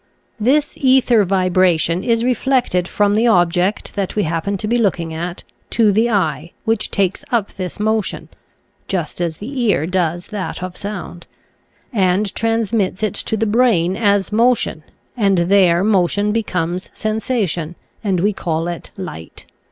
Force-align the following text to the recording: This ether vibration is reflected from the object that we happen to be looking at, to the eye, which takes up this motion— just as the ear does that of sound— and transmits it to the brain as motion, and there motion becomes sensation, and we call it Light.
This 0.39 0.79
ether 0.81 1.23
vibration 1.25 2.03
is 2.03 2.23
reflected 2.23 2.87
from 2.87 3.13
the 3.13 3.27
object 3.27 3.93
that 3.93 4.15
we 4.15 4.23
happen 4.23 4.57
to 4.57 4.67
be 4.67 4.79
looking 4.79 5.13
at, 5.13 5.43
to 5.69 5.91
the 5.91 6.09
eye, 6.09 6.53
which 6.65 6.89
takes 6.89 7.23
up 7.31 7.51
this 7.53 7.79
motion— 7.79 8.27
just 8.93 9.21
as 9.21 9.37
the 9.37 9.61
ear 9.65 9.85
does 9.85 10.29
that 10.29 10.63
of 10.63 10.75
sound— 10.75 11.27
and 11.93 12.33
transmits 12.33 13.03
it 13.03 13.13
to 13.13 13.37
the 13.37 13.45
brain 13.45 13.95
as 13.95 14.31
motion, 14.31 14.81
and 15.15 15.37
there 15.37 15.83
motion 15.83 16.31
becomes 16.31 16.89
sensation, 16.95 17.75
and 18.03 18.21
we 18.21 18.33
call 18.33 18.67
it 18.67 18.89
Light. 18.97 19.45